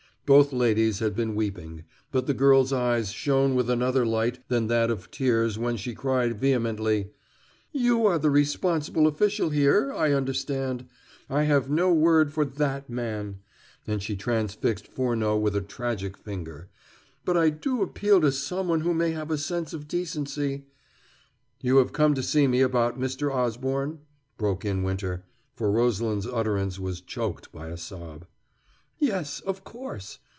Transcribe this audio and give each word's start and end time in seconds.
Both 0.27 0.53
ladies 0.53 0.99
had 0.99 1.13
been 1.13 1.35
weeping, 1.35 1.83
but 2.09 2.25
the 2.25 2.33
girl's 2.33 2.71
eyes 2.71 3.11
shone 3.11 3.53
with 3.53 3.69
another 3.69 4.05
light 4.05 4.39
than 4.47 4.67
that 4.67 4.89
of 4.89 5.11
tears 5.11 5.59
when 5.59 5.75
she 5.75 5.93
cried 5.93 6.39
vehemently: 6.39 7.11
"You 7.73 8.05
are 8.05 8.17
the 8.17 8.29
responsible 8.29 9.07
official 9.07 9.49
here, 9.49 9.91
I 9.91 10.13
understand. 10.13 10.85
I 11.29 11.43
have 11.43 11.69
no 11.69 11.91
word 11.91 12.31
for 12.31 12.45
that 12.45 12.89
man," 12.89 13.39
and 13.85 14.01
she 14.01 14.15
transfixed 14.15 14.87
Furneaux 14.87 15.37
with 15.37 15.53
a 15.53 15.59
tragic 15.59 16.15
finger, 16.15 16.69
"but 17.25 17.35
I 17.35 17.49
do 17.49 17.81
appeal 17.81 18.21
to 18.21 18.31
someone 18.31 18.81
who 18.81 18.93
may 18.93 19.11
have 19.11 19.31
a 19.31 19.37
sense 19.37 19.73
of 19.73 19.85
decency" 19.89 20.63
"You 21.61 21.75
have 21.77 21.91
come 21.91 22.13
to 22.13 22.23
see 22.23 22.47
me 22.47 22.61
about 22.61 22.97
Mr. 22.97 23.33
Osborne?" 23.35 23.99
broke 24.37 24.63
in 24.63 24.81
Winter, 24.83 25.25
for 25.57 25.69
Rosalind's 25.69 26.25
utterance 26.27 26.79
was 26.79 27.01
choked 27.01 27.51
by 27.51 27.67
a 27.67 27.75
sob. 27.75 28.27
"Yes, 29.03 29.39
of 29.39 29.63
course. 29.63 30.19